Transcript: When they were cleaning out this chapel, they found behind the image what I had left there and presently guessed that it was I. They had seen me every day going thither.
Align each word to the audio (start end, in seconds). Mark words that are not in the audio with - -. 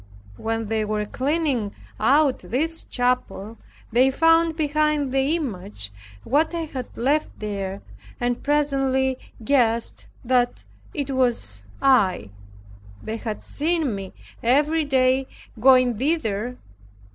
When 0.37 0.65
they 0.65 0.83
were 0.83 1.05
cleaning 1.05 1.75
out 1.99 2.39
this 2.39 2.83
chapel, 2.83 3.59
they 3.91 4.09
found 4.09 4.55
behind 4.55 5.11
the 5.11 5.35
image 5.35 5.91
what 6.23 6.55
I 6.55 6.61
had 6.61 6.97
left 6.97 7.29
there 7.37 7.83
and 8.19 8.41
presently 8.41 9.19
guessed 9.43 10.07
that 10.25 10.63
it 10.95 11.11
was 11.11 11.61
I. 11.83 12.31
They 13.03 13.17
had 13.17 13.43
seen 13.43 13.93
me 13.93 14.11
every 14.41 14.85
day 14.85 15.27
going 15.59 15.99
thither. 15.99 16.57